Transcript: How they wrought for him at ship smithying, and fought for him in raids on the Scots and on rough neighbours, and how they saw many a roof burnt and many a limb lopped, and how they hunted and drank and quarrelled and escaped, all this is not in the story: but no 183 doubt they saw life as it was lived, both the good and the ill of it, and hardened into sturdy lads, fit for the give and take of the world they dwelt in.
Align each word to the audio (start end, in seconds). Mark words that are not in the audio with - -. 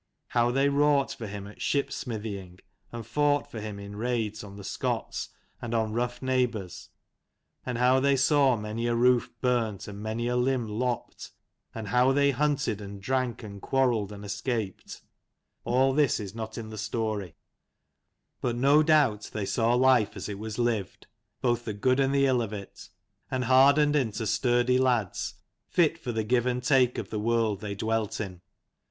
How 0.29 0.49
they 0.49 0.67
wrought 0.67 1.13
for 1.13 1.27
him 1.27 1.45
at 1.45 1.61
ship 1.61 1.91
smithying, 1.91 2.59
and 2.91 3.05
fought 3.05 3.51
for 3.51 3.59
him 3.61 3.77
in 3.77 3.95
raids 3.95 4.43
on 4.43 4.55
the 4.57 4.63
Scots 4.63 5.29
and 5.61 5.75
on 5.75 5.93
rough 5.93 6.23
neighbours, 6.23 6.89
and 7.67 7.77
how 7.77 7.99
they 7.99 8.15
saw 8.15 8.55
many 8.57 8.87
a 8.87 8.95
roof 8.95 9.29
burnt 9.41 9.87
and 9.87 10.01
many 10.01 10.27
a 10.27 10.35
limb 10.35 10.67
lopped, 10.67 11.29
and 11.75 11.89
how 11.89 12.11
they 12.13 12.31
hunted 12.31 12.81
and 12.81 12.99
drank 12.99 13.43
and 13.43 13.61
quarrelled 13.61 14.11
and 14.11 14.25
escaped, 14.25 15.03
all 15.65 15.93
this 15.93 16.19
is 16.19 16.33
not 16.33 16.57
in 16.57 16.69
the 16.69 16.79
story: 16.79 17.35
but 18.41 18.55
no 18.55 18.77
183 18.77 18.87
doubt 18.87 19.29
they 19.33 19.45
saw 19.45 19.75
life 19.75 20.15
as 20.17 20.27
it 20.27 20.39
was 20.39 20.57
lived, 20.57 21.05
both 21.41 21.63
the 21.63 21.73
good 21.75 21.99
and 21.99 22.11
the 22.11 22.25
ill 22.25 22.41
of 22.41 22.51
it, 22.53 22.89
and 23.29 23.43
hardened 23.43 23.95
into 23.95 24.25
sturdy 24.25 24.79
lads, 24.79 25.35
fit 25.67 25.99
for 25.99 26.11
the 26.11 26.23
give 26.23 26.47
and 26.47 26.63
take 26.63 26.97
of 26.97 27.11
the 27.11 27.19
world 27.19 27.61
they 27.61 27.75
dwelt 27.75 28.19
in. 28.19 28.41